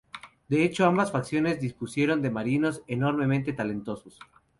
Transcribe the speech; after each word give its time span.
De 0.49 0.63
hecho 0.63 0.87
ambas 0.87 1.11
facciones 1.11 1.59
dispusieron 1.59 2.23
de 2.23 2.31
marinos 2.31 2.81
enormemente 2.87 3.53
talentosos. 3.53 4.17